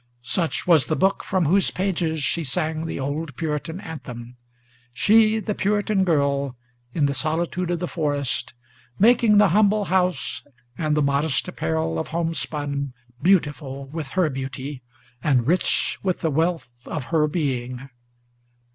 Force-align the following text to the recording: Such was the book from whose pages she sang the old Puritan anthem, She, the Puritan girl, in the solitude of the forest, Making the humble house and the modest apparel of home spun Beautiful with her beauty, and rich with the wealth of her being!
Such 0.23 0.65
was 0.65 0.87
the 0.87 0.95
book 0.95 1.23
from 1.23 1.45
whose 1.45 1.69
pages 1.69 2.23
she 2.23 2.43
sang 2.43 2.87
the 2.87 2.99
old 2.99 3.35
Puritan 3.35 3.79
anthem, 3.79 4.35
She, 4.93 5.37
the 5.37 5.53
Puritan 5.53 6.03
girl, 6.03 6.57
in 6.91 7.05
the 7.05 7.13
solitude 7.13 7.69
of 7.69 7.77
the 7.77 7.87
forest, 7.87 8.55
Making 8.97 9.37
the 9.37 9.49
humble 9.49 9.85
house 9.85 10.41
and 10.75 10.97
the 10.97 11.03
modest 11.03 11.47
apparel 11.47 11.99
of 11.99 12.07
home 12.07 12.33
spun 12.33 12.93
Beautiful 13.21 13.85
with 13.89 14.13
her 14.13 14.27
beauty, 14.31 14.81
and 15.21 15.45
rich 15.45 15.99
with 16.01 16.21
the 16.21 16.31
wealth 16.31 16.87
of 16.87 17.03
her 17.13 17.27
being! 17.27 17.87